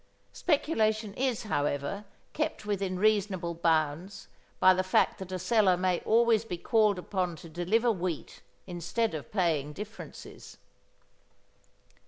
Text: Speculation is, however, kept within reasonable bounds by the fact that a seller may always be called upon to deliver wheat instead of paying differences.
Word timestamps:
Speculation 0.33 1.13
is, 1.13 1.43
however, 1.43 2.05
kept 2.33 2.65
within 2.65 2.97
reasonable 2.97 3.53
bounds 3.53 4.29
by 4.59 4.73
the 4.73 4.81
fact 4.83 5.19
that 5.19 5.31
a 5.31 5.37
seller 5.37 5.77
may 5.77 5.99
always 5.99 6.43
be 6.43 6.57
called 6.57 6.97
upon 6.97 7.35
to 7.35 7.47
deliver 7.47 7.91
wheat 7.91 8.41
instead 8.65 9.13
of 9.13 9.31
paying 9.31 9.73
differences. 9.73 10.57